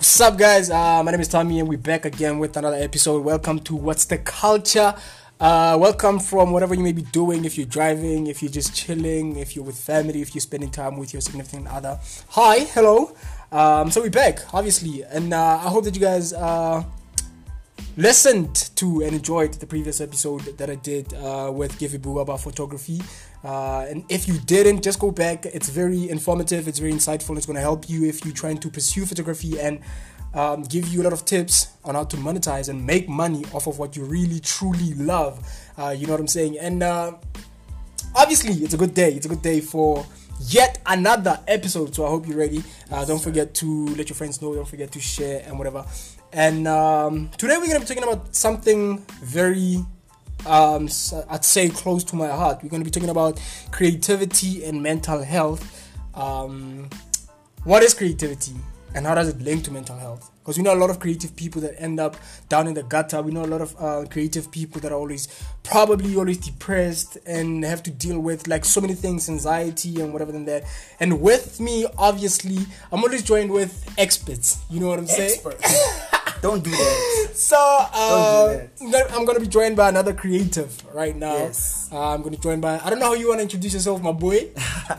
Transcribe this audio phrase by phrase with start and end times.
[0.00, 0.70] What's up, guys?
[0.70, 3.22] Uh, my name is Tommy, and we're back again with another episode.
[3.22, 4.94] Welcome to What's the Culture.
[5.38, 7.44] Uh, welcome from whatever you may be doing.
[7.44, 10.96] If you're driving, if you're just chilling, if you're with family, if you're spending time
[10.96, 12.00] with your significant other.
[12.30, 13.14] Hi, hello.
[13.52, 16.82] Um, so we're back, obviously, and uh, I hope that you guys uh,
[17.96, 23.00] listened to and enjoyed the previous episode that I did uh, with Givibu about photography.
[23.42, 25.46] Uh, and if you didn't, just go back.
[25.46, 26.68] It's very informative.
[26.68, 27.36] It's very insightful.
[27.36, 29.80] It's going to help you if you're trying to pursue photography and
[30.34, 33.66] um, give you a lot of tips on how to monetize and make money off
[33.66, 35.46] of what you really truly love.
[35.76, 36.58] Uh, you know what I'm saying?
[36.58, 37.14] And uh,
[38.14, 39.12] obviously, it's a good day.
[39.12, 40.06] It's a good day for
[40.46, 41.94] yet another episode.
[41.94, 42.62] So I hope you're ready.
[42.90, 44.54] Uh, don't forget to let your friends know.
[44.54, 45.84] Don't forget to share and whatever.
[46.32, 49.84] And um, today we're going to be talking about something very
[50.46, 50.88] um,
[51.28, 52.62] I'd say close to my heart.
[52.62, 53.40] We're going to be talking about
[53.70, 55.90] creativity and mental health.
[56.14, 56.88] Um,
[57.64, 58.54] what is creativity
[58.94, 60.30] and how does it link to mental health?
[60.40, 62.16] Because we know a lot of creative people that end up
[62.48, 63.22] down in the gutter.
[63.22, 65.28] We know a lot of uh, creative people that are always
[65.62, 70.32] probably always depressed and have to deal with like so many things, anxiety and whatever
[70.32, 70.64] than that.
[70.98, 72.58] And with me, obviously,
[72.90, 74.62] I'm always joined with experts.
[74.70, 75.40] You know what I'm saying?
[76.42, 77.30] Don't do that.
[77.34, 79.12] So uh, do that.
[79.12, 81.34] I'm gonna be joined by another creative right now.
[81.34, 81.88] Yes.
[81.92, 82.78] Uh, I'm gonna be joined by.
[82.78, 84.48] I don't know how you wanna introduce yourself, my boy.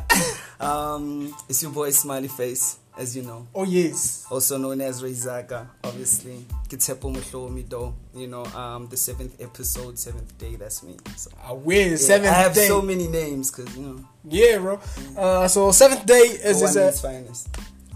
[0.60, 3.48] um, it's your boy Smiley Face, as you know.
[3.54, 4.26] Oh yes.
[4.30, 6.46] Also known as Rezaka, obviously.
[6.70, 7.96] Kitepo Mhlomi though.
[8.14, 10.56] You know, um, the seventh episode, seventh day.
[10.56, 10.98] That's me.
[11.18, 11.32] So.
[11.44, 12.32] I win yeah, seventh.
[12.32, 12.68] I have day.
[12.68, 14.06] so many names, cause you know.
[14.24, 14.80] Yeah, bro.
[15.18, 17.50] Uh, so seventh day is, is a, its finest.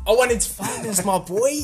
[0.07, 1.61] Oh, one its finest, my boy.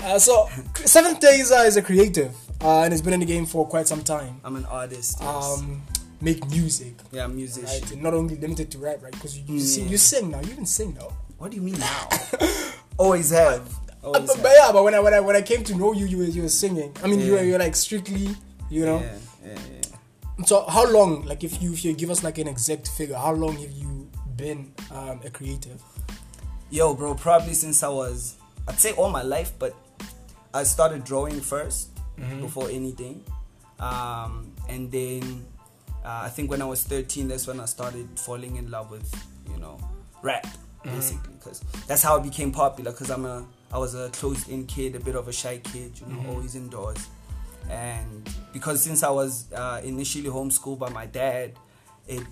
[0.00, 3.26] Uh, so Seventh Day is, uh, is a creative uh, and has been in the
[3.26, 4.40] game for quite some time.
[4.44, 5.18] I'm an artist.
[5.20, 5.60] Yes.
[5.60, 5.82] Um,
[6.20, 6.94] make music.
[7.12, 7.88] Yeah, musician.
[7.88, 8.02] Right?
[8.02, 9.12] not only limited to rap, right?
[9.12, 9.64] Because you, you, mm.
[9.64, 10.40] sing, you sing now.
[10.40, 11.08] You even sing now.
[11.42, 12.08] What do you mean now?
[12.98, 13.68] Always have.
[14.00, 14.42] Always but, have.
[14.44, 16.24] but, yeah, but when I when I when I came to know you, you were
[16.30, 16.94] you were singing.
[17.02, 17.26] I mean, yeah.
[17.26, 18.28] you were you were like strictly,
[18.70, 19.00] you know.
[19.00, 19.58] Yeah, yeah,
[20.38, 20.44] yeah.
[20.46, 21.26] So how long?
[21.26, 24.08] Like, if you if you give us like an exact figure, how long have you
[24.36, 25.82] been um, a creative?
[26.70, 28.36] Yo, bro, probably since I was,
[28.68, 29.74] I'd say all my life, but
[30.54, 31.86] I started drawing 1st
[32.20, 32.40] mm-hmm.
[32.40, 33.24] before anything,
[33.80, 35.44] um, and then
[36.04, 39.10] uh, I think when I was 13, that's when I started falling in love with
[39.50, 39.80] you know
[40.22, 40.46] rap
[40.84, 40.94] mm-hmm.
[40.94, 44.96] basically because that's how I became popular because I'm a I was a closed-in kid,
[44.96, 46.30] a bit of a shy kid, you know, mm-hmm.
[46.30, 47.08] always indoors,
[47.70, 51.52] and because since I was uh, initially homeschooled by my dad,
[52.06, 52.26] it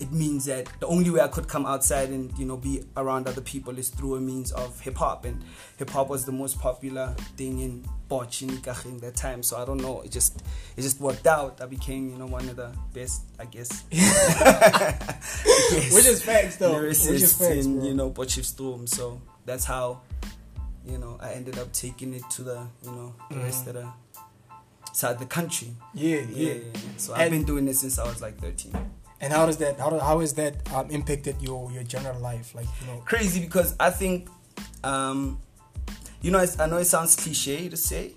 [0.00, 3.28] it means that the only way I could come outside and you know be around
[3.28, 5.44] other people is through a means of hip hop, and
[5.76, 9.42] hip hop was the most popular thing in Potch in that time.
[9.42, 10.42] So I don't know, it just
[10.76, 11.60] it just worked out.
[11.60, 13.84] I became you know one of the best, I guess.
[13.90, 15.70] yes.
[15.94, 16.80] Which is facts though.
[16.80, 18.88] Which is facts, in you know Potchefstroom.
[18.88, 20.00] So that's how
[20.86, 23.44] you know I ended up taking it to the you know the mm.
[23.44, 23.86] rest of the
[24.92, 25.76] side of the country.
[25.92, 26.24] Yeah, yeah.
[26.30, 26.80] yeah, yeah.
[26.96, 28.72] So I've been doing it since I was like 13.
[29.20, 32.54] And how does that how, how has that um, impacted your your general life?
[32.54, 34.28] Like you know, crazy because I think,
[34.82, 35.38] um,
[36.22, 38.12] you know, I know it sounds cliche to say,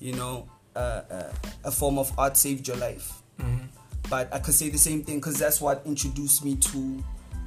[0.00, 1.32] you know, uh, uh,
[1.64, 3.22] a form of art saved your life.
[3.40, 3.66] Mm-hmm.
[4.10, 7.04] But I could say the same thing because that's what introduced me to,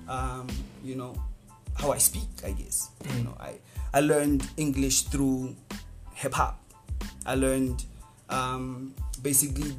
[0.07, 0.47] um,
[0.84, 1.13] you know,
[1.75, 2.29] how I speak.
[2.44, 3.17] I guess mm-hmm.
[3.17, 3.53] you know I
[3.94, 5.56] I learned English through
[6.13, 6.59] hip hop.
[7.25, 7.84] I learned
[8.29, 9.75] um, basically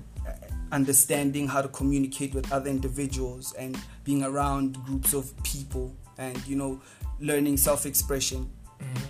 [0.73, 6.57] understanding how to communicate with other individuals and being around groups of people and you
[6.57, 6.81] know
[7.21, 9.05] learning self-expression mm-hmm.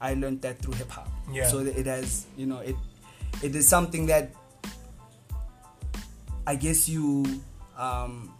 [0.00, 1.46] i learned that through hip-hop yeah.
[1.46, 2.76] so it has you know it
[3.42, 4.30] it is something that
[6.46, 7.24] i guess you
[7.76, 8.32] um,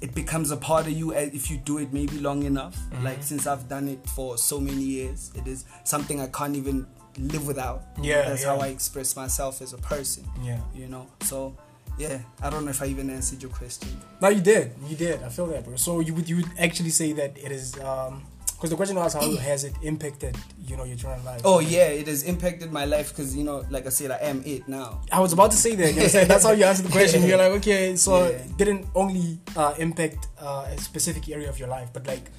[0.00, 3.04] it becomes a part of you if you do it maybe long enough mm-hmm.
[3.04, 6.86] like since i've done it for so many years it is something i can't even
[7.18, 8.48] live without yeah that's yeah.
[8.48, 11.56] how i express myself as a person yeah you know so
[11.98, 13.88] yeah, I don't know if I even answered your question.
[14.20, 14.72] No, you did.
[14.86, 15.22] You did.
[15.22, 15.76] I feel that, bro.
[15.76, 18.22] So you would you would actually say that it is um
[18.56, 20.34] because the question was how has it impacted
[20.66, 21.42] you know your general life?
[21.44, 24.42] Oh yeah, it has impacted my life because you know, like I said, I am
[24.44, 25.00] it now.
[25.12, 25.94] I was about to say that.
[25.94, 27.22] You know That's how you answered the question.
[27.24, 28.36] You're like, okay, so yeah.
[28.36, 32.30] it didn't only uh, impact uh, a specific area of your life, but like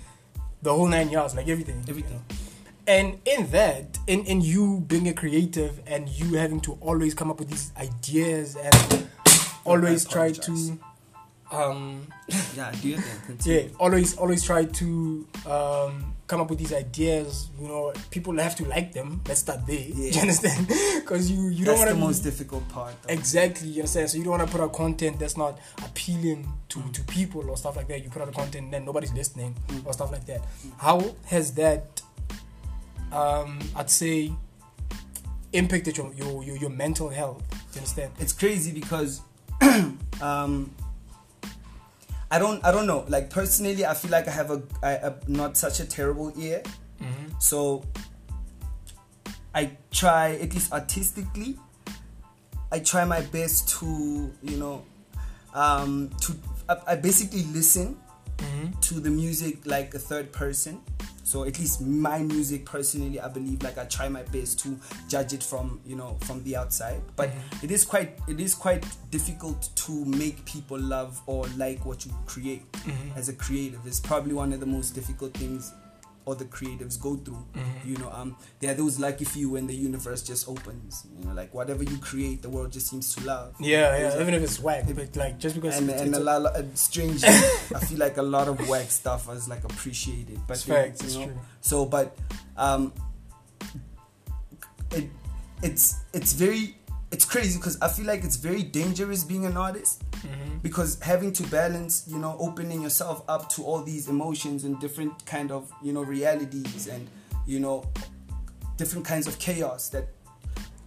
[0.62, 1.84] the whole nine yards, like everything.
[1.88, 2.14] Everything.
[2.14, 2.38] You know?
[2.88, 7.30] and in that in in you being a creative and you having to always come
[7.30, 9.08] up with these ideas and
[9.68, 10.80] always try to
[11.52, 12.06] um
[12.56, 17.48] yeah do you think yeah always always try to um come up with these ideas
[17.62, 20.12] you know people have to like them let's start there yeah.
[20.12, 23.14] you understand because you you that's don't want the be, most difficult part though.
[23.14, 26.80] exactly you understand so you don't want to put out content that's not appealing to
[26.80, 26.92] mm.
[26.92, 29.86] to people or stuff like that you put out content and then nobody's listening mm.
[29.86, 30.72] or stuff like that mm.
[30.78, 32.02] how has that
[33.12, 34.32] um, I'd say
[35.54, 37.44] impacted your, your your your mental health.
[37.74, 38.12] You understand?
[38.20, 39.22] it's crazy because
[40.22, 40.72] um
[42.30, 45.14] I don't I don't know like personally I feel like I have a, I, a
[45.28, 46.62] not such a terrible ear
[47.00, 47.34] Mm-hmm.
[47.40, 47.84] so
[49.54, 51.60] I try at least artistically
[52.72, 54.84] I try my best to you know
[55.54, 56.34] um to
[56.68, 57.98] I, I basically listen
[58.38, 58.80] Mm-hmm.
[58.82, 60.80] to the music like a third person
[61.28, 64.78] so at least my music personally i believe like i try my best to
[65.08, 67.02] judge it from you know from the outside.
[67.16, 67.66] But mm-hmm.
[67.66, 72.12] it is quite it is quite difficult to make people love or like what you
[72.26, 73.18] create mm-hmm.
[73.18, 73.80] as a creative.
[73.86, 75.74] It's probably one of the most difficult things
[76.28, 77.44] all the creatives go through
[77.86, 81.34] you know um there are those lucky few when the universe just opens you know
[81.34, 84.14] like whatever you create the world just seems to love Yeah, yeah.
[84.14, 86.46] a- Even if it's whack, but like just because and, it's, and it's a lot
[86.56, 87.24] of strange
[87.80, 91.02] i feel like a lot of whack stuff is like appreciated but It's then, facts,
[91.06, 91.42] it's you know, true.
[91.62, 92.16] so but
[92.58, 92.92] um
[94.92, 95.10] it
[95.64, 96.76] it's it's very
[97.12, 100.62] it's crazy because i feel like it's very dangerous being an artist Mhm.
[100.62, 105.26] because having to balance you know opening yourself up to all these emotions and different
[105.26, 107.08] kind of you know realities and
[107.46, 107.84] you know
[108.78, 110.08] different kinds of chaos that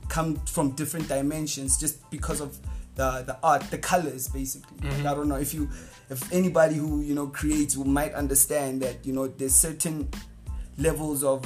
[0.09, 2.59] come from different dimensions just because of
[2.97, 4.91] the the art the colors basically Mhm.
[4.99, 5.69] like, i don't know if you
[6.11, 10.09] if anybody who you know creates who might understand that you know there's certain
[10.79, 11.44] levels of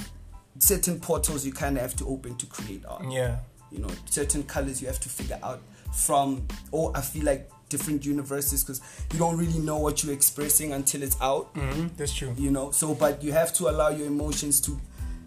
[0.58, 3.38] certain portals you kind of have to open to create art yeah.
[3.70, 5.60] you know certain colors you have to figure out
[5.92, 8.80] from or i feel like different universes because
[9.12, 11.46] you don't really know what you're expressing until it's out.
[11.54, 12.32] Hmm That's true.
[12.36, 14.78] you know so but you have to allow your emotions to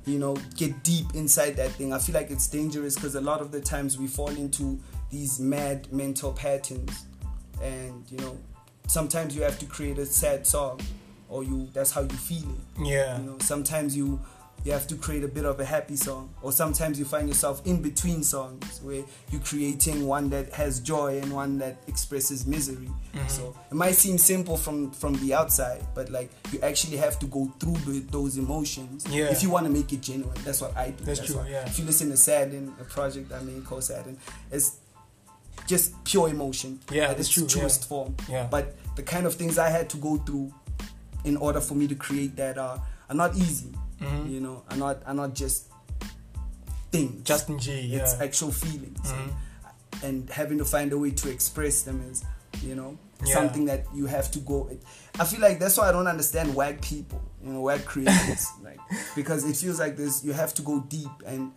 [0.05, 1.91] you know get deep inside that thing.
[1.93, 4.79] I feel like it's dangerous because a lot of the times we fall into
[5.09, 7.05] these mad mental patterns.
[7.61, 8.37] And you know
[8.87, 10.79] sometimes you have to create a sad song
[11.27, 12.85] or you that's how you feel it.
[12.85, 13.17] Yeah.
[13.19, 14.19] you know sometimes you
[14.65, 17.61] you have to create a bit of a happy song or sometimes you find yourself
[17.65, 22.89] in between songs where you're creating one that has joy and one that expresses misery
[23.13, 23.29] Mhm.
[23.29, 27.27] so it might seem simple from from the outside but like you actually have to
[27.27, 29.25] go through the, those emotions Yeah.
[29.31, 31.65] if you want to make it genuine that's what i do That's true, why- yeah.
[31.65, 34.17] if you listen to sad in a project i made called sad and
[34.51, 34.77] it's
[35.65, 37.67] just pure emotion Yeah, that's its true, yeah.
[37.67, 38.47] form Yeah.
[38.49, 40.51] but the kind of things I had to go through
[41.23, 43.71] in order for me to create that are, are not easy.
[44.01, 44.31] Mhm.
[44.31, 45.65] You know, are not are not just
[46.91, 47.23] things.
[47.23, 47.81] Justin G.
[47.81, 47.99] Yeah.
[48.03, 49.33] it's actual feelings, Mhm.
[50.03, 52.23] and, having to find a way to express them is,
[52.61, 53.33] you know, Yeah.
[53.35, 54.59] something that you have to go.
[54.69, 54.83] With.
[55.19, 58.79] I feel like that's why I don't understand wag people, you know, wag creators, like
[59.15, 60.23] because it feels like this.
[60.23, 61.51] You have to go deep and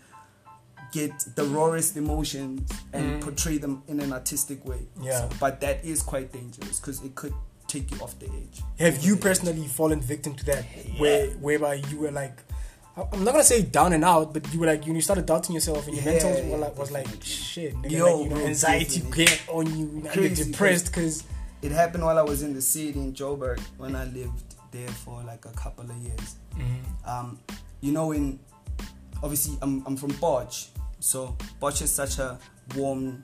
[0.93, 3.21] get the rawest emotions and Mhm.
[3.23, 4.89] portray them in an artistic way.
[5.01, 5.29] Yeah.
[5.29, 7.35] So- but that is quite dangerous because it could
[7.71, 8.57] take you off the edge.
[8.79, 9.23] Have you Over edge.
[9.29, 10.65] personally fallen victim to that,
[10.99, 12.37] where whereby you were like,
[12.97, 15.87] I'm not gonna say down and out, but you were like, you started doubting yourself,
[15.87, 18.47] and your Yeah, mental yeah, was like, was like shit, nigga, Yo, like, you know,
[18.47, 19.25] anxiety definitely.
[19.25, 21.25] get on you, you get Crazy, depressed because
[21.63, 25.23] It happened while I was in the city in Joburg when I lived there for
[25.25, 26.37] like a couple of years.
[27.07, 27.39] Um,
[27.81, 28.39] you know, in
[29.23, 30.69] obviously I'm I'm from Potch,
[31.01, 32.39] so Potch is such a
[32.77, 33.23] warm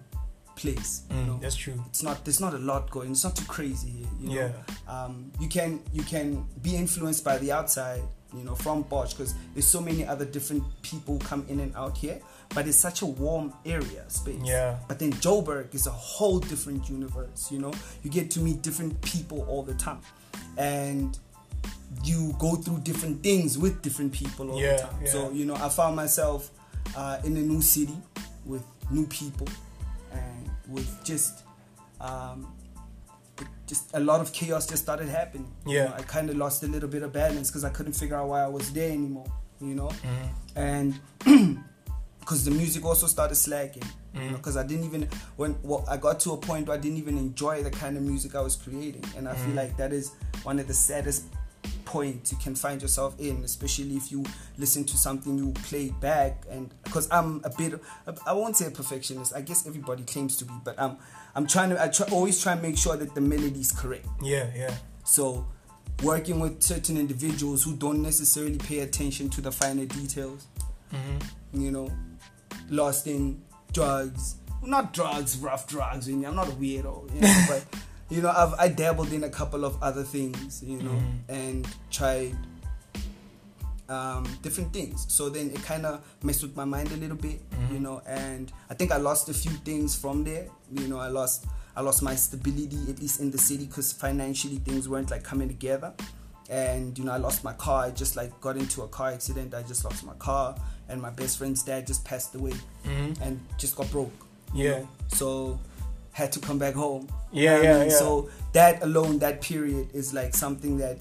[0.56, 1.03] place.
[1.11, 1.79] You know, Mm, that's true.
[1.91, 3.11] it's not there's not a lot going.
[3.12, 4.08] It's not too crazy here.
[4.20, 4.35] You know?
[4.35, 4.53] Yeah.
[4.94, 8.03] um, you can you can be influenced by the outside
[8.36, 11.96] you know from Potch because there's so many other different people come in and out
[11.96, 12.19] here
[12.55, 14.79] but it's such a warm area space Yeah.
[14.89, 17.72] but then Joburg is a whole different universe you know
[18.03, 20.01] you get to meet different people all the time
[20.58, 21.17] and
[22.05, 25.13] you go through different things with different people all Yeah, the time yeah.
[25.13, 26.51] so you know I found myself
[26.96, 27.96] uh, in a new city
[28.44, 29.46] with new people
[30.17, 31.43] and with just
[32.01, 32.53] um,
[33.67, 35.53] just a lot of chaos just started happening.
[35.67, 35.85] You Yeah.
[35.87, 38.29] know, I kind of lost a little bit of balance because I couldn't figure out
[38.29, 39.27] why I was there anymore.
[39.61, 40.29] You know, Mhm.
[40.56, 41.01] and
[42.20, 43.85] because the music also started slacking.
[44.15, 46.81] You know, because I didn't even when well, I got to a point where I
[46.81, 49.56] didn't even enjoy the kind of music I was creating, and I feel Mhm.
[49.56, 51.25] like that is one of the saddest
[51.85, 54.25] points you can find yourself in, especially if you
[54.58, 56.44] listen to something you play back.
[56.51, 57.81] And because I'm a bit,
[58.27, 59.35] I won't say a perfectionist.
[59.35, 60.96] I guess everybody claims to be, but I'm,
[61.35, 64.06] I'm trying to, I try, always try and make sure that the melody is correct.
[64.23, 64.75] Yeah, yeah.
[65.05, 65.46] So,
[66.03, 70.46] working with certain individuals who don't necessarily pay attention to the finer details,
[70.91, 71.19] hmm
[71.53, 71.91] you know,
[72.69, 73.41] lost in
[73.73, 76.08] drugs, not drugs, rough drugs.
[76.08, 77.65] You know, I'm not a weirdo, you know, but
[78.08, 81.19] you know, I've I dabbled in a couple of other things, you know, Mhm.
[81.29, 82.36] and tried
[83.89, 85.06] um, different things.
[85.08, 87.72] So then it kind of messed with my mind a little bit, Mhm.
[87.72, 90.48] you know, and I think I lost a few things from there.
[90.72, 91.46] You know, I lost
[91.77, 95.48] I lost my stability at least in the city because financially things weren't like coming
[95.48, 95.93] together.
[96.48, 97.86] and you know I lost my car.
[97.86, 99.53] I just like got into a car accident.
[99.53, 100.55] I just lost my car,
[100.89, 103.20] and my best friend's dad just passed away Mhm.
[103.20, 104.13] and just got broke.
[104.55, 104.84] Yeah.
[105.08, 105.58] So
[106.17, 107.06] had to come back home.
[107.32, 107.91] Yeah, You know what I yeah, mean?
[107.91, 107.99] yeah.
[107.99, 110.96] So that alone, that period is like something that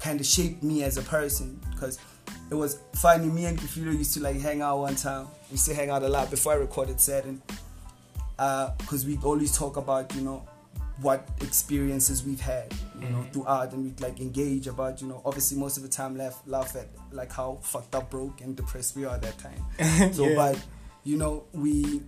[0.00, 1.98] kind of shaped me as a person because
[2.50, 3.28] it was funny.
[3.28, 5.26] Me and Kifilo used to like hang out one time.
[5.48, 7.40] We used to hang out a lot before I recorded Saturn
[8.38, 10.42] Uh, because we always talk about you know
[11.00, 13.32] what experiences we've had you know Mhm.
[13.32, 16.74] throughout and we'd like engage about you know obviously most of the time laugh laugh
[16.76, 20.34] at like how fucked up broke and depressed we are at that time so Yeah.
[20.42, 20.56] but
[21.04, 22.02] you know we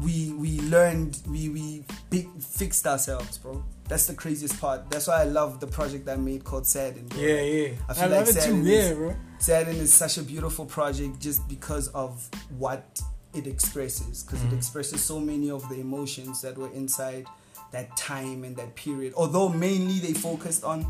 [0.00, 5.20] we we learned we we big, fixed ourselves bro that's the craziest part that's why
[5.20, 7.20] i love the project i made called sadden bro.
[7.20, 7.68] Yeah, yeah.
[7.88, 8.40] I I, feel love like it too.
[8.40, 9.16] Saturn Yeah, is- bro.
[9.38, 12.26] sadden is such a beautiful project just because of
[12.58, 13.00] what
[13.34, 14.52] it expresses because Mhm.
[14.52, 17.26] it expresses so many of the emotions that were inside
[17.72, 20.86] that time and that period although mainly they focused on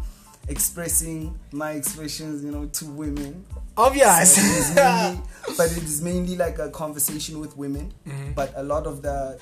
[0.49, 3.45] expressing my expressions you know to women
[3.77, 4.35] Obvious.
[4.37, 5.23] So it mainly-
[5.57, 8.35] but it is mainly like a conversation with women Mhm.
[8.35, 9.39] but a lot of the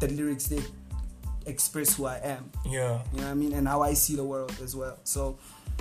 [0.00, 0.62] the lyrics they
[1.46, 2.50] express who I am.
[2.66, 3.02] Yeah.
[3.12, 3.52] You know what I mean?
[3.52, 4.98] And how I see the world as well.
[5.04, 5.38] So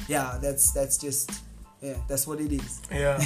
[0.08, 1.32] yeah, that's that's just
[1.82, 2.82] yeah, that's what it is.
[2.92, 3.18] Yeah,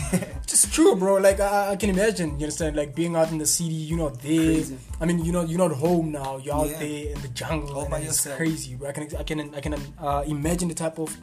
[0.45, 1.17] just true, bro.
[1.17, 2.29] Like I, I can imagine.
[2.39, 2.75] You understand?
[2.75, 4.53] Like being out in the city, you're not there.
[4.53, 4.77] Crazy.
[5.01, 6.37] I mean, you know you're not home now.
[6.37, 6.79] You're out Yeah.
[6.79, 8.37] there in the jungle, All by yourself.
[8.37, 8.89] crazy, bro.
[8.89, 11.15] I can I can I can uh, imagine the type of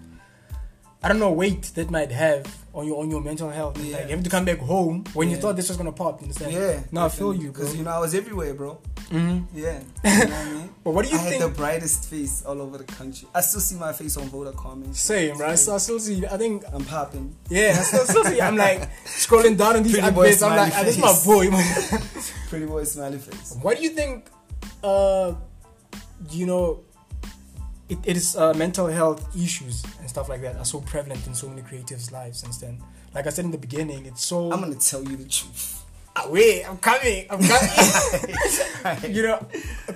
[1.03, 3.79] I don't know weight that might have on your on your mental health.
[3.79, 3.97] Yeah.
[3.97, 6.21] Like having to come back home when you thought this was gonna pop.
[6.21, 6.53] You understand?
[6.53, 6.81] Yeah.
[6.93, 7.49] No, I feel you.
[7.53, 8.79] Because you know I was everywhere, bro.
[9.09, 9.81] hmm Yeah.
[10.05, 10.71] You know what I mean?
[10.85, 11.41] But what do you I think?
[11.43, 13.27] I had the brightest face all over the country.
[13.35, 15.01] I still see my face on voter comments.
[15.01, 15.59] Same, right?
[15.59, 16.27] So I still see.
[16.27, 17.35] I think I'm popping.
[17.49, 17.77] yeah.
[17.79, 18.41] I still, still see.
[18.41, 20.47] I'm like scrolling down on these updates.
[20.47, 21.49] I'm like, ah, this is my boy.
[22.51, 23.57] Pretty boy smiley face.
[23.63, 24.29] What do you think,
[24.85, 25.33] uh,
[26.31, 26.85] you know,
[27.91, 31.35] it, it is uh, mental health issues and stuff like that are so prevalent in
[31.35, 32.41] so many creatives' lives?
[32.41, 32.81] since then.
[33.15, 34.53] Like I said in the beginning, it's so.
[34.53, 35.85] I'm gonna tell you the truth.
[36.15, 37.27] Ah, wait, I'm coming.
[37.29, 39.15] I'm coming.
[39.15, 39.45] you know,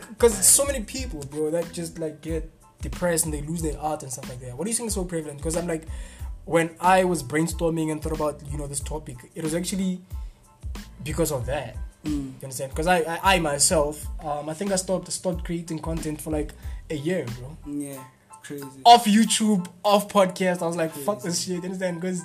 [0.08, 4.02] because so many people, bro, that just like get depressed and they lose their art
[4.02, 4.56] and stuff like that.
[4.56, 5.38] What do you think is so prevalent?
[5.38, 5.86] Because I'm like,
[6.44, 10.00] when I was brainstorming and thought about you know this topic, it was actually
[11.04, 11.76] because of that.
[12.04, 12.10] Mm.
[12.10, 12.72] You understand?
[12.72, 16.52] Because I, I, I myself, um, I think I stopped stopped creating content for like
[16.90, 17.56] a year, bro.
[17.66, 18.02] Yeah.
[18.42, 18.66] Crazy.
[18.84, 20.62] Off YouTube, off podcast.
[20.62, 21.56] I was like, fuck this shit.
[21.56, 22.00] You understand?
[22.00, 22.22] Because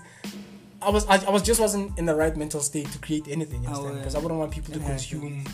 [0.81, 3.63] I was, I, I was just wasn't in the right mental state to create anything.
[3.63, 3.97] You understand?
[3.99, 5.45] Because I wouldn't want people to consume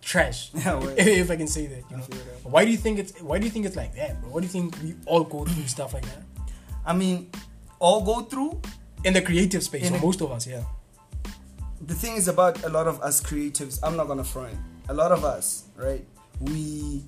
[0.00, 0.50] trash.
[0.64, 2.02] Well, if I can say that, you know.
[2.04, 2.44] that.
[2.44, 4.30] Why do you think it's Why do you think it's like that, bro?
[4.30, 6.22] Why do you think we all go through stuff like that
[6.86, 7.30] I mean,
[7.78, 8.60] all go through.
[9.04, 9.90] in the creative space?
[9.90, 10.64] Or most of us, yeah.
[11.86, 13.78] The thing is about a lot of us creatives.
[13.82, 14.56] I'm not gonna front.
[14.88, 16.04] A lot of us, right?
[16.40, 17.04] We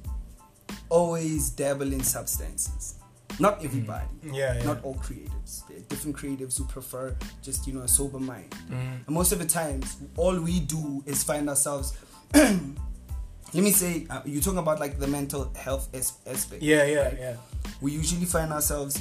[0.88, 2.94] always dabble in substances.
[3.38, 4.06] Not everybody.
[4.22, 4.62] Yeah, yeah.
[4.64, 5.66] Not all creatives.
[5.68, 8.50] There are different creatives who prefer just you know a sober mind.
[8.70, 9.06] Mhm.
[9.06, 11.92] And most of the times, all we do is find ourselves.
[12.34, 16.62] let me say, uh, you're talking about like the mental health as- aspect.
[16.62, 17.18] Yeah, yeah, right?
[17.18, 17.36] yeah.
[17.82, 18.98] we usually find ourselves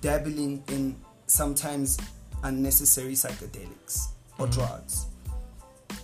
[0.00, 1.98] dabbling in sometimes
[2.44, 4.08] unnecessary psychedelics
[4.38, 4.52] or Mhm.
[4.52, 5.06] drugs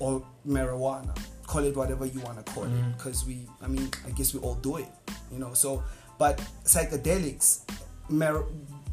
[0.01, 1.17] or marijuana
[1.47, 2.97] call it whatever you want to call it Mhm.
[2.97, 4.89] because we i mean i guess we all do it
[5.33, 5.83] you know so
[6.19, 7.61] but psychedelics
[8.09, 8.45] mar-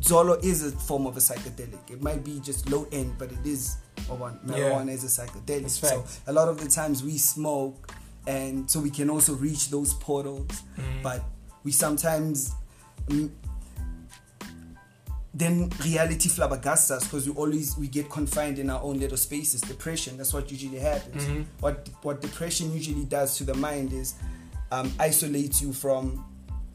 [0.02, 3.46] zolo is a form of a psychedelic it might be just low end but it
[3.46, 3.78] is
[4.10, 7.94] or one marijuana is a psychedelic so a lot of the times we smoke
[8.28, 11.04] and so we can also reach those portals Mhm.
[11.04, 11.24] but
[11.64, 12.52] we sometimes
[13.08, 13.30] mm,
[15.42, 19.62] then reality flabbergasts us because we always we get confined in our own little spaces.
[19.62, 21.24] Depression that's what usually happens.
[21.24, 21.46] Mhm.
[21.60, 24.14] what what depression usually does to the mind is
[24.72, 26.24] um, isolates you from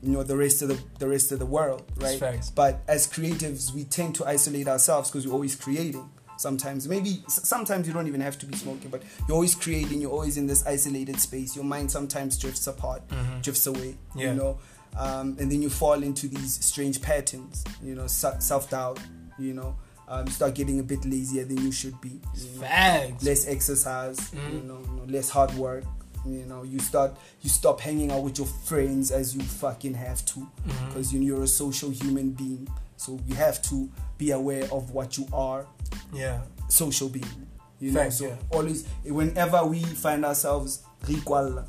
[0.03, 2.51] you know the rest of the the rest of the world right?
[2.55, 6.09] but as creatives we tend to isolate ourselves because we're always creating.
[6.39, 10.11] Sometimes maybe sometimes you don't even have to be smoking but you're always creating you're
[10.13, 11.57] always in this isolated space.
[11.57, 13.43] Your mind sometimes drifts apart Mhm.
[13.43, 14.29] drifts away Yeah.
[14.33, 14.59] you know
[14.99, 18.99] um, and then you fall into these strange patterns you know self doubt
[19.39, 19.77] you know
[20.09, 22.61] um, you start getting a bit lazier than you should be you know?
[22.61, 23.25] Facts.
[23.25, 24.53] less exercise Mhm.
[24.53, 25.85] you, know, you know less hard work
[26.25, 30.25] you know you start you stop hanging out with your friends as you fucking have
[30.27, 30.47] to
[30.89, 33.89] because you know, you're a social human being so you have to
[34.19, 35.67] be aware of what you are
[36.13, 36.41] Yeah.
[36.69, 37.47] social being
[37.79, 38.37] you know Facts, so yeah.
[38.51, 41.65] always whenever we find ourselves equal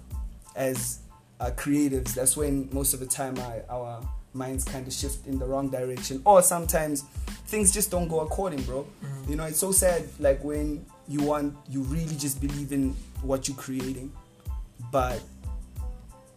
[0.56, 1.00] as
[1.40, 4.02] uh, creatives that's when most of the time our, our
[4.34, 7.04] minds kind of shift in the wrong direction or sometimes
[7.48, 9.30] things just don't go according bro Mhm.
[9.30, 13.48] you know it's so sad like when you want you really just believe in what
[13.48, 14.12] you're creating
[14.92, 15.22] but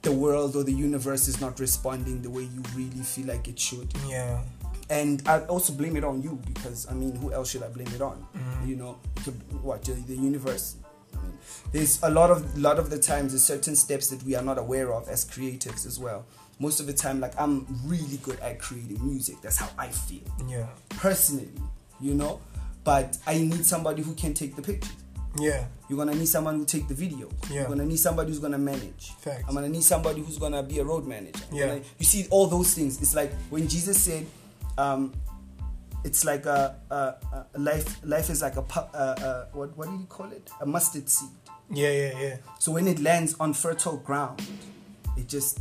[0.03, 3.59] the world or the universe is not responding the way you really feel like it
[3.59, 4.41] should Yeah.
[4.89, 7.89] and I also blame it on you because I mean, who else should I blame
[7.95, 8.27] it on?
[8.35, 8.67] Mhm.
[8.69, 8.93] You know,
[9.63, 10.75] what the, the universe.
[11.73, 14.59] There's a lot of lot of the times there's certain steps that we are not
[14.59, 16.25] aware of as creatives as well.
[16.59, 19.37] Most of the time, like I'm really good at creating music.
[19.43, 20.67] That's how I feel Yeah.
[20.91, 21.49] personally,
[22.01, 22.41] you know.
[22.85, 24.93] But I need somebody who can take the pictures.
[25.39, 25.65] Yeah.
[25.89, 27.29] You're gonna need someone who take the video.
[27.49, 27.61] Yeah.
[27.61, 29.13] You're gonna need somebody who's gonna manage.
[29.21, 29.45] Facts.
[29.49, 31.45] I'm gonna need somebody who's gonna be a road manager.
[31.51, 31.67] I'm Yeah.
[31.69, 33.01] gonna- you see all those things.
[33.01, 34.27] It's like when Jesus said,
[34.77, 35.13] um,
[36.05, 36.97] "It's like a, a,
[37.55, 38.01] a life.
[38.05, 40.51] Life is like a, uh, uh, what what did he call it?
[40.61, 41.31] A mustard seed.
[41.71, 41.91] Yeah.
[41.91, 42.21] Yeah.
[42.21, 42.37] Yeah.
[42.59, 44.43] So when it lands on fertile ground,
[45.17, 45.61] it just,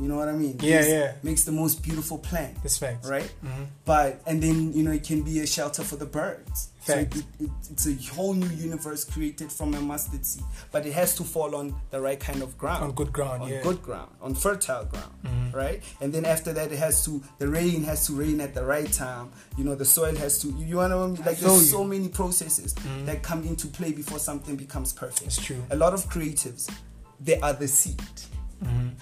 [0.00, 0.56] you know what I mean?
[0.62, 1.12] Yeah, Makes- yeah.
[1.22, 3.06] Makes the most beautiful plant That's facts.
[3.08, 3.30] right?
[3.44, 3.66] Mhm.
[3.84, 6.68] But and then you know it can be a shelter for the birds.
[6.86, 10.42] So it, it, it, it's a whole new universe created from a mustard seed,
[10.72, 13.42] but it has to fall on the right kind of ground, On good ground.
[13.42, 13.62] on yeah.
[13.62, 15.54] good ground, on fertile ground, Mhm.
[15.54, 15.82] right?
[16.00, 18.90] And then after that, it has to the rain has to rain at the right
[18.90, 19.30] time.
[19.58, 20.48] You know, the soil has to.
[20.48, 21.16] You, you know what I mean?
[21.26, 21.78] Like feel there's you.
[21.78, 23.06] so many processes Mhm.
[23.06, 25.26] that come into play before something becomes perfect.
[25.26, 25.62] It's true.
[25.70, 26.68] A lot of creatives,
[27.20, 28.00] they are the seed
[28.64, 28.92] Mhm.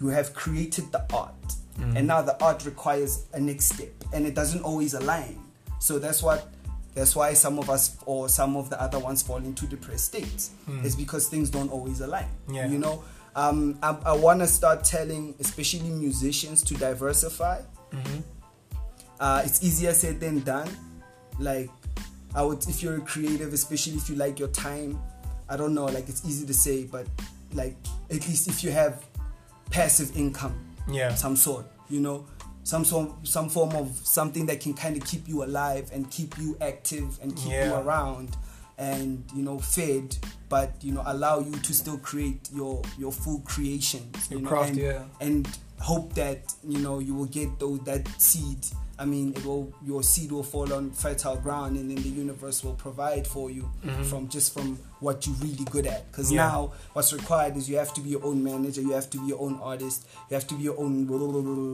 [0.00, 1.34] You have created the art
[1.78, 1.96] Mhm.
[1.96, 5.38] and now the art requires a next step and it doesn't always align
[5.78, 6.48] so that's what
[6.94, 10.50] that's why some of us or some of the other ones fall into depressed states
[10.68, 10.84] Mm.
[10.84, 12.66] it's because things don't always align Yeah.
[12.66, 13.02] you know
[13.36, 17.60] um, i, I want to start telling especially musicians to diversify
[17.92, 18.22] Mhm.
[19.20, 20.68] uh, it's easier said than done
[21.38, 21.70] like
[22.34, 24.98] i would if you're a creative especially if you like your time
[25.48, 27.06] i don't know like it's easy to say but
[27.54, 27.76] like
[28.10, 29.04] at least if you have
[29.70, 30.54] passive income
[30.88, 31.14] Yeah.
[31.14, 32.26] some sort you know
[32.62, 36.36] some sort some form of something that can kind of keep you alive and keep
[36.38, 38.36] you active and keep you around
[38.78, 40.16] and you know fed
[40.48, 44.50] but you know allow you to still create your your full creations Your you know,
[44.50, 45.02] craft, and, yeah.
[45.20, 45.48] and
[45.80, 48.58] hope that you know you will get those that seed
[49.00, 52.62] i mean it will your seed will fall on fertile ground and then the universe
[52.64, 54.04] will provide for you Mhm.
[54.10, 56.46] from just from what you're really good at because Yeah.
[56.46, 59.26] now what's required is you have to be your own manager you have to be
[59.28, 61.06] your own artist you have to be your own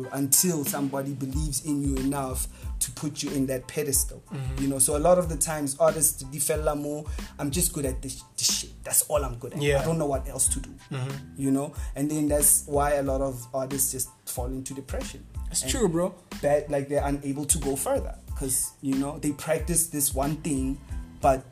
[0.13, 2.47] until somebody believes in you enough
[2.79, 4.61] to put you in that pedestal Mhm.
[4.63, 7.05] you know so a lot of the times artists defella more
[7.41, 9.81] i'm just good at this, this shit that's all i'm good at Yeah.
[9.81, 11.13] i don't know what else to do Mhm.
[11.37, 15.63] you know and then that's why a lot of artists just fall into depression It's
[15.63, 16.15] And true, bro.
[16.43, 20.79] that like they're unable to go further because you know they practice this one thing
[21.21, 21.45] but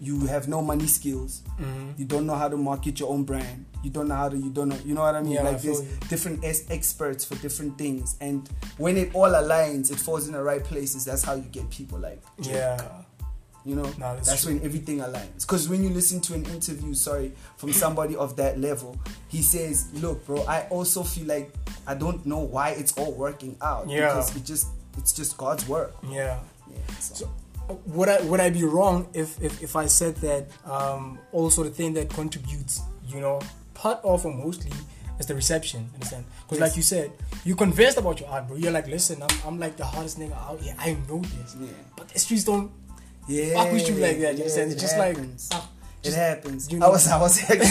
[0.00, 1.98] you have no money skills Mhm.
[1.98, 4.50] you don't know how to market your own brand you don't know how to you
[4.50, 5.96] don't know you know what i mean Yeah, like feel there's you.
[6.08, 10.42] different es- experts for different things and when it all aligns it falls in the
[10.42, 12.56] right places that's how you get people like Drake.
[12.56, 13.02] Yeah.
[13.64, 15.42] You know, No, that's that's when everything aligns.
[15.42, 18.96] Because when you listen to an interview, sorry, from somebody of that level,
[19.28, 21.52] he says, "Look, bro, I also feel like
[21.86, 24.08] I don't know why it's all working out Yeah.
[24.08, 24.68] because it just
[24.98, 26.38] it's just God's work." Yeah.
[26.70, 26.78] Yeah.
[27.00, 27.30] So, So,
[27.86, 31.70] would I would I be wrong if if, if I said that um, also the
[31.70, 33.40] thing that contributes, you know,
[33.74, 34.72] part of or mostly
[35.18, 35.88] is the reception.
[35.94, 36.24] Understand?
[36.42, 36.68] Because Yes.
[36.68, 37.10] like you said,
[37.44, 38.56] you convinced about your art, bro.
[38.56, 40.74] You're like, listen, I'm, I'm like the hardest nigga out here.
[40.78, 41.68] I know this, Yeah.
[41.96, 42.70] but the streets don't
[43.28, 44.34] yeah, fuck with you like that.
[44.34, 44.70] You understand?
[44.70, 45.48] it It's just happens.
[45.52, 45.62] like.
[45.62, 45.68] ah,
[46.04, 46.70] it happens.
[46.70, 47.66] you I was, I was actually,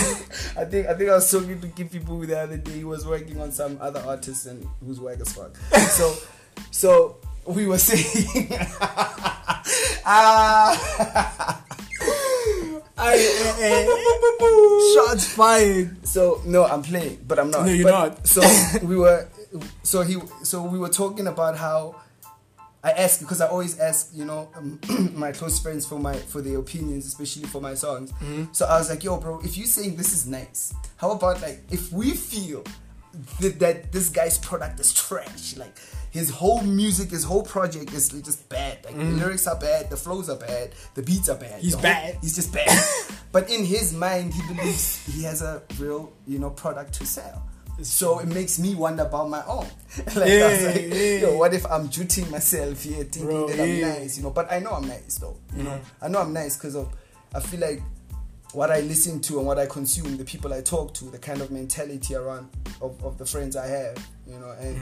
[0.62, 2.72] I think, I think I was talking to Give people the other day.
[2.72, 5.56] He was working on some other artist and who's whack as fuck.
[5.92, 6.16] So,
[6.72, 8.48] so we were saying,
[10.06, 11.64] ah,
[12.98, 13.86] I, eh, eh,
[14.96, 16.08] shots fired.
[16.08, 17.66] So no, I'm playing, but I'm not.
[17.66, 18.28] No, you're But- not.
[18.28, 18.42] So
[18.84, 19.28] we were,
[19.84, 21.96] so he, so we were talking about how
[22.84, 24.80] I ask because I always ask, you know, um,
[25.14, 28.12] my close friends for my for their opinions, especially for my songs.
[28.14, 28.46] Mm-hmm.
[28.54, 31.62] So I was like, yo, bro, if you saying this is nice, how about like
[31.70, 32.64] if we feel
[33.42, 35.76] that, that this guy's product is trash, like
[36.12, 38.84] his whole music, his whole project is just bad.
[38.84, 41.60] Like the lyrics are bad, the flows are bad, the beats are bad.
[41.60, 41.64] Mm.
[41.64, 42.18] He's whole- bad.
[42.22, 42.84] He's just bad.
[43.32, 47.44] but in his mind, he believes he has a real, you know, product to sell.
[47.84, 49.68] So it makes me wonder about my own.
[49.98, 51.18] like I was Yeah, like, yeah.
[51.20, 54.30] yo, what if I'm jooting myself here, thinking Bro, that I'm nice, you know?
[54.32, 55.38] But I know I'm nice though.
[55.56, 55.82] You know, Mhm.
[56.02, 56.90] I know I'm nice because of
[57.34, 57.82] I feel like
[58.54, 61.42] what I listen to and what I consume, the people I talk to, the kind
[61.42, 62.50] of mentality around
[62.82, 64.80] of, of the friends I have, you know, and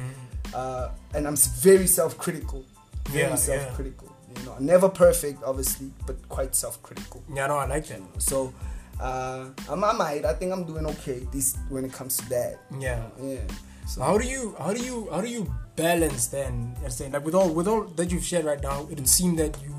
[0.54, 2.64] uh, and I'm very self-critical,
[3.10, 3.36] very Yeah, yeah.
[3.36, 4.08] self-critical.
[4.40, 7.24] You know, never perfect, obviously, but quite self-critical.
[7.34, 8.02] Yeah, no, I like that.
[8.18, 8.54] So
[9.00, 10.26] uh, I'm, I might.
[10.26, 11.20] I think I'm doing okay.
[11.32, 12.60] This when it comes to that.
[12.80, 13.04] Yeah.
[13.22, 13.40] Yeah.
[13.88, 16.74] So how do you how do you how do you balance then?
[16.78, 17.14] Understand?
[17.14, 19.74] Like with all with all that you've shared right now, it would seem that you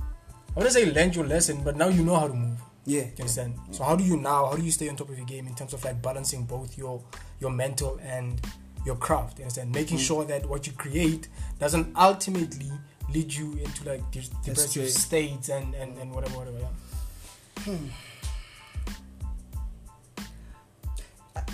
[0.00, 2.58] I wouldn't say learned your lesson, but now you know how to move.
[2.84, 3.02] Yeah.
[3.02, 3.54] You understand?
[3.70, 4.46] So how do you now?
[4.46, 6.76] How do you stay on top of your game in terms of like balancing both
[6.78, 7.02] your
[7.40, 8.40] your mental and
[8.86, 9.38] your craft?
[9.38, 9.72] You understand?
[9.72, 10.06] Making Mm.
[10.06, 12.70] sure that what you create doesn't ultimately
[13.12, 16.58] lead you into like depressive states and, and and whatever whatever.
[16.58, 17.74] Yeah.
[17.74, 17.78] I-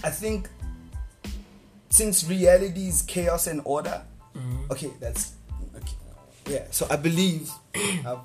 [0.05, 0.49] I think
[1.88, 4.03] since reality is chaos and order,
[4.35, 4.73] Mm-hmm.
[4.73, 5.35] okay, that's
[5.77, 5.97] okay.
[6.49, 8.19] Yeah, so I believe I,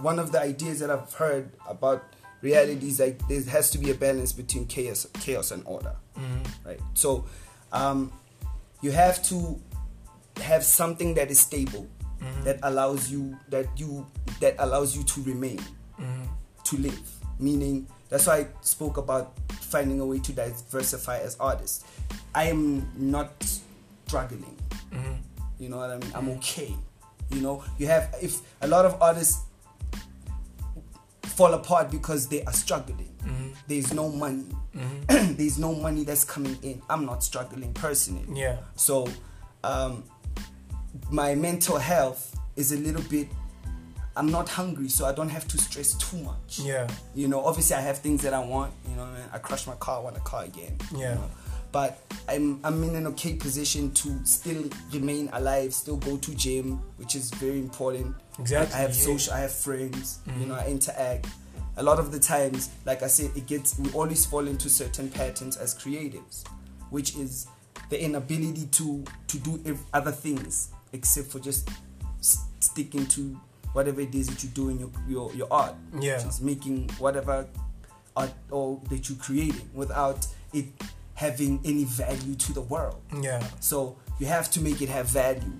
[0.00, 2.02] one of the ideas that I've heard about
[2.40, 6.68] reality is like there has to be a balance between chaos, chaos and order, Mm-hmm.
[6.68, 6.80] right?
[6.94, 7.26] So,
[7.70, 8.10] um,
[8.80, 9.60] you have to
[10.42, 11.86] have something that is stable,
[12.20, 12.44] Mm-hmm.
[12.44, 14.06] that allows you that you
[14.40, 15.58] that allows you to remain
[16.00, 16.24] Mm-hmm.
[16.64, 17.10] to live.
[17.38, 21.84] Meaning, that's why I spoke about finding a way to diversify as artists.
[22.34, 23.32] I am not
[24.06, 24.56] struggling.
[24.92, 25.12] Mm-hmm.
[25.58, 26.10] You know what I mean?
[26.14, 26.74] I'm okay.
[27.30, 29.44] You know, you have if a lot of artists
[31.22, 33.14] fall apart because they are struggling.
[33.22, 33.48] Mm-hmm.
[33.68, 34.46] There's no money.
[35.08, 36.82] There's no money that's coming in.
[36.90, 38.40] I'm not struggling personally.
[38.40, 38.58] Yeah.
[38.76, 39.08] So,
[39.62, 40.04] um,
[41.10, 43.28] my mental health is a little bit.
[44.16, 46.58] I'm not hungry, so I don't have to stress too much.
[46.60, 46.88] Yeah.
[47.14, 48.72] You know, obviously I have things that I want.
[48.88, 49.22] You know, I, mean?
[49.32, 50.76] I crush my car, I want a car again.
[50.92, 51.14] you Yeah.
[51.14, 51.30] know.
[51.72, 56.82] But I'm I'm in an okay position to still remain alive, still go to gym,
[56.96, 58.16] which is very important.
[58.40, 58.96] Exactly, I have yeah.
[58.96, 59.12] Mm-hmm.
[59.18, 60.18] social, I have friends.
[60.40, 61.26] You know, I interact.
[61.76, 65.08] A lot of the times, like I said, it gets we always fall into certain
[65.10, 66.42] patterns as creatives,
[66.90, 67.46] which is
[67.88, 71.68] the inability to to do other things except for just
[72.60, 73.38] sticking to
[73.72, 76.18] whatever it is that you do in your your, your art Yeah.
[76.18, 77.46] just making whatever
[78.16, 80.66] art or that you're creating without it
[81.14, 83.42] having any value to the world Yeah.
[83.60, 85.52] so you have to make it have value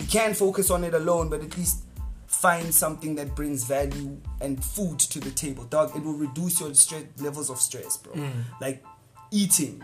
[0.00, 1.82] you can't focus on it alone but at least
[2.26, 6.72] find something that brings value and food to the table dog it will reduce your
[6.74, 8.30] stress levels of stress bro Mm.
[8.60, 8.84] like
[9.30, 9.82] eating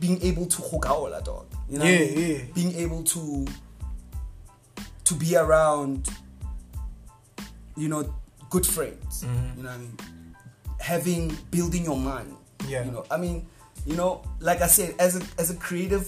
[0.00, 2.30] being able to hokaola dog you know what I Yeah, mean?
[2.36, 2.44] yeah.
[2.54, 3.46] being able to
[5.04, 6.08] to be around
[7.80, 8.02] you know
[8.50, 9.56] good friends Mhm.
[9.56, 9.96] you know what i mean
[10.78, 12.30] having building your mind
[12.68, 12.84] Yeah.
[12.86, 13.46] you know i mean
[13.86, 16.04] you know like i said as a as a creative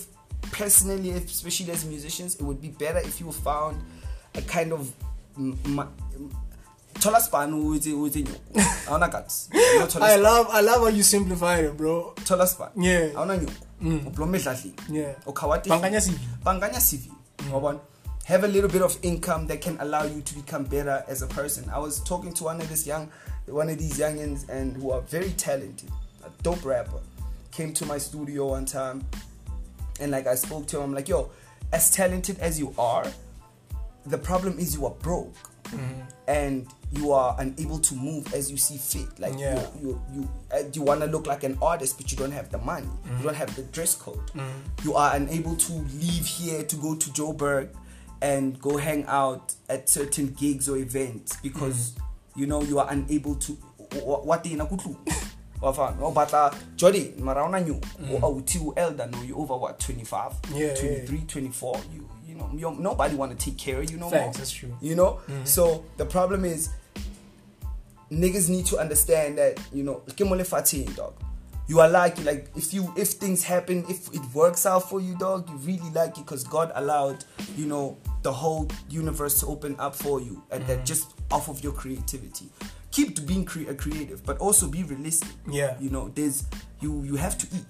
[0.52, 3.76] personally especially as musicians it would be better if you found
[4.34, 4.80] a kind of
[5.38, 5.88] m- m-
[7.20, 7.54] span
[9.08, 9.48] guts
[10.02, 12.14] I love I love how you simplify it, bro.
[12.46, 13.10] span Yeah.
[13.36, 14.06] nyoko Mm.
[14.06, 15.14] edladleni Yeah.
[15.26, 16.18] ukhawati Banganya CV.
[16.44, 17.10] banganya CV
[17.52, 17.78] wabona
[18.24, 21.26] have a little bit of income that can allow you to become better as a
[21.26, 23.10] person I was talking to one of this young
[23.46, 25.90] one of these youngins and who are very talented
[26.24, 27.00] a dope rapper
[27.50, 29.04] came to my studio one time
[30.00, 31.30] and like I spoke to him I'm like yo
[31.72, 33.06] as talented as you are
[34.06, 35.34] the problem is you are broke
[35.72, 36.00] Mm-hmm.
[36.28, 39.58] and you are unable to move as you see fit like Yeah.
[39.80, 42.50] you you you, uh, you want to look like an artist but you don't have
[42.50, 43.16] the money Mm-hmm.
[43.18, 44.20] you don't have the dress code
[44.84, 47.68] you are unable to leave here to go to joburg
[48.22, 52.40] and go hang out at certain gigs or events because Mm-hmm.
[52.40, 53.52] you know you are unable to
[54.04, 54.96] what in kutlu
[55.60, 57.80] wafana o batla jody mara una new
[58.14, 60.56] o auti u elder no you over what 25 Mm.
[60.60, 64.08] Yeah, 23 24 you you know you, nobody want to take care of you no
[64.10, 64.76] Facts, more that's true.
[64.80, 65.44] you know Mm-hmm.
[65.44, 66.70] so the problem is
[68.10, 71.12] niggas need to understand that you know ke mo lefatsheng, dog
[71.72, 75.12] you are lucky like if you if things happen if it works out for you
[75.18, 77.24] dog you really lucky because god allowed
[77.56, 80.68] you know the whole universe to open up for you and Mm-hmm.
[80.78, 82.46] that just off of your creativity
[82.90, 85.72] keep being cre- creative but also be realistic Yeah.
[85.80, 86.44] you know there's
[86.82, 87.64] you you have to eat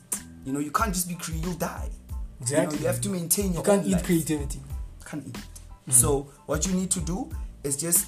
[0.45, 2.79] you know you can't just be creative you'll die you, know, Exactly.
[2.81, 4.61] you have to maintain your You can't eat life creativity.
[5.09, 5.39] can't eat.
[5.95, 6.09] So
[6.47, 7.31] what you need to do
[7.63, 8.01] is just,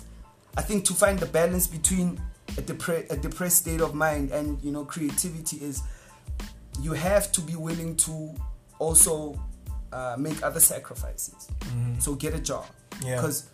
[0.57, 2.21] I think, to find the balance between
[2.59, 5.83] a, depre- a depressed state of mind and you know creativity is,
[6.81, 8.35] you have to be willing to
[8.79, 9.39] also
[9.93, 11.49] uh, make other sacrifices.
[11.99, 13.07] So get a job Mm-hmm.
[13.09, 13.17] Yeah.
[13.17, 13.49] because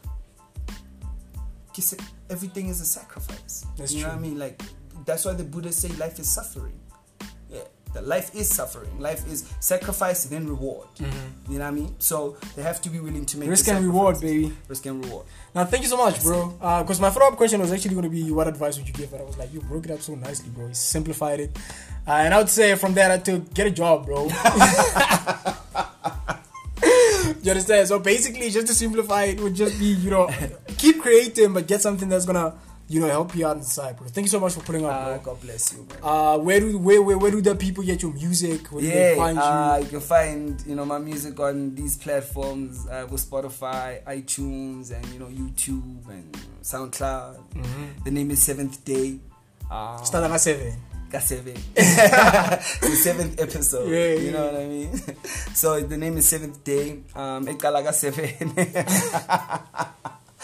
[2.28, 3.64] everything is a sacrifice.
[3.78, 4.16] That's you know true.
[4.18, 4.38] what I mean?
[4.38, 4.60] Like
[5.06, 6.78] that's why the Buddha say life is suffering.
[7.92, 9.00] The life is suffering.
[9.00, 10.86] Life is sacrifice then reward.
[10.98, 11.94] You know what I mean?
[11.98, 13.50] So they have to be willing to make Mm-hmm.
[13.50, 14.52] Risk and reward, baby.
[14.68, 15.26] Risk and reward.
[15.54, 16.48] Now, thank you so much, bro.
[16.82, 19.10] Because my follow up question was actually going to be what advice would you give?
[19.10, 20.68] But I was like, you broke it up so nicely, bro.
[20.68, 21.56] You simplified it.
[22.06, 24.26] Uh, and I would say from there to get a job, bro.
[27.42, 27.88] you understand?
[27.88, 30.30] So basically, just to simplify it, would just be, you know,
[30.78, 32.54] keep creating, but get something that's going to,
[32.90, 34.08] you know, help you out on the side, bro.
[34.08, 35.18] Thank you so much for putting up, Uh, bro.
[35.30, 35.98] God bless you, man.
[36.02, 38.66] Uh, where do where, where where do the people get your music?
[38.74, 39.84] Where do they yeah, find uh, you?
[39.84, 45.06] you can find you know my music on these platforms uh, with Spotify, iTunes, and
[45.14, 46.34] you know YouTube and
[46.66, 47.38] SoundCloud.
[47.54, 48.02] Mhm.
[48.04, 49.20] The name is Seventh Day.
[49.70, 50.74] Um, Start at seven.
[51.10, 51.54] Got seven.
[51.74, 53.86] the seventh episode.
[53.86, 54.90] Yeah, you yeah, know what I mean?
[55.54, 57.02] so the name is Seventh Day.
[57.14, 58.50] Um Ekalaga Seven.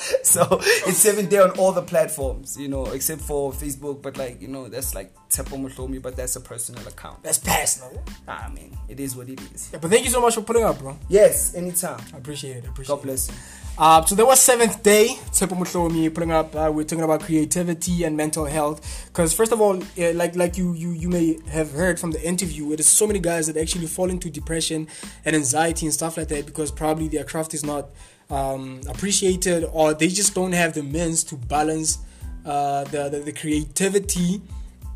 [0.22, 4.40] so it's seventh day on all the platforms, you know, except for Facebook, but like,
[4.40, 7.22] you know, that's like Tepo Mutlomi, but that's a personal account.
[7.22, 8.02] That's personal.
[8.28, 9.70] I mean, it is what it is.
[9.72, 10.96] Yeah, but thank you so much for putting up, bro.
[11.08, 12.00] Yes, anytime.
[12.14, 12.64] I appreciate it.
[12.66, 13.06] I appreciate God it.
[13.06, 13.34] bless you.
[13.78, 15.08] Uh, so there was seventh day.
[15.32, 16.54] Tepo Mutlomi putting up.
[16.54, 19.06] Uh, we're talking about creativity and mental health.
[19.08, 22.22] Because first of all, uh, like like you you you may have heard from the
[22.26, 24.88] interview, it is so many guys that actually fall into depression
[25.26, 27.90] and anxiety and stuff like that because probably their craft is not
[28.30, 31.98] um, appreciated or they just don't have the means to balance
[32.44, 34.40] uh, the, the the creativity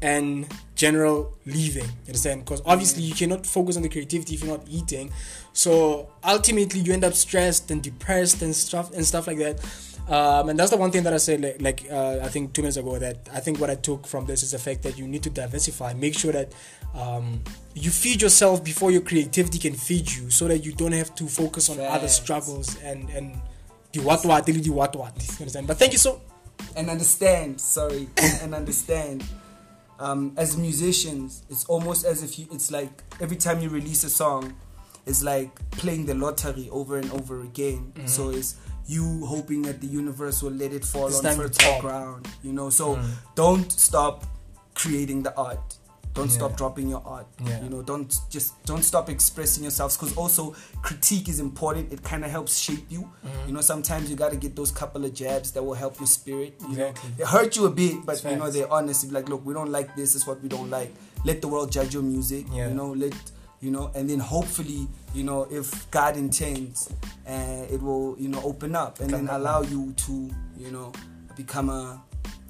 [0.02, 1.84] and general living.
[1.84, 2.44] You understand?
[2.44, 5.12] Because obviously you cannot focus on the creativity if you're not eating.
[5.52, 9.60] So ultimately you end up stressed and depressed and stuff and stuff like that.
[10.10, 12.62] Um, and that's the one thing that I said, like, like uh, I think two
[12.62, 15.06] minutes ago, that I think what I took from this is the fact that you
[15.06, 15.94] need to diversify.
[15.94, 16.52] Make sure that
[16.94, 17.40] um,
[17.74, 21.26] you feed yourself before your creativity can feed you, so that you don't have to
[21.28, 23.40] focus on other struggles and and
[23.92, 25.14] the what what, the what what.
[25.16, 25.68] You understand?
[25.68, 26.20] But thank you so
[26.76, 28.08] and understand sorry
[28.42, 29.24] and understand
[29.98, 34.10] um, as musicians it's almost as if you it's like every time you release a
[34.10, 34.54] song
[35.06, 38.56] it's like playing the lottery over and over again so it's
[38.94, 42.68] you hoping that the universe will let it fall on fertile ground you know?
[42.70, 42.86] So
[43.42, 44.24] don't stop
[44.74, 45.66] creating the art.
[46.12, 46.38] Don't Yeah.
[46.40, 47.62] stop dropping your art Yeah.
[47.62, 47.82] you know?
[47.90, 50.42] Don't just don't stop expressing yourselves because also
[50.82, 51.92] critique is important.
[51.92, 53.02] It kind of helps shape you.
[53.02, 53.46] Mm-hmm.
[53.48, 56.08] you know sometimes you got to get those couple of jabs that will help your
[56.18, 57.10] spirit you Exactly.
[57.10, 59.00] know it hurt you a bit but It's you know they're honest.
[59.18, 60.92] Like look we don't like this is what we don't like.
[61.24, 62.68] Let the world judge your music Yeah.
[62.68, 62.90] you know?
[63.04, 63.14] Let
[63.64, 63.86] you know?
[63.94, 66.92] And then hopefully you know if god intends
[67.28, 70.92] uh, it will you know open up and then allow you to you know
[71.36, 72.00] become a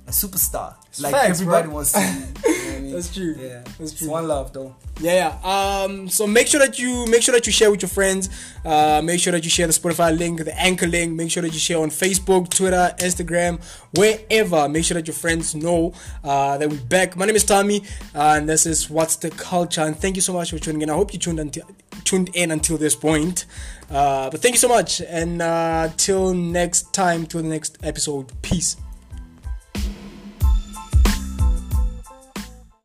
[0.07, 0.75] a superstar.
[0.89, 1.75] It's like facts, everybody bro.
[1.77, 2.01] wants to
[2.83, 3.13] be, you know what I mean?
[3.13, 3.35] That's true.
[3.39, 4.11] yeah That's It's true.
[4.11, 5.83] one love though Yeah, yeah.
[5.85, 8.29] Um, so make sure that you make sure that you share with your friends.
[8.65, 11.15] Uh, make sure that you share the Spotify link, the Anchor link.
[11.15, 13.61] Make sure that you share on Facebook, Twitter, Instagram,
[13.97, 14.69] wherever.
[14.69, 17.17] Make sure that your friends know uh, that we're back.
[17.17, 17.81] My name is Tommy,
[18.15, 19.81] uh, and this is What's the Culture.
[19.81, 20.91] And thank you so much for tuning in.
[20.91, 21.65] I hope you tuned until
[22.05, 23.47] tuned in until this point.
[23.91, 28.31] Uh, but thank you so much, and uh, till next time, till the next episode.
[28.43, 28.77] Peace.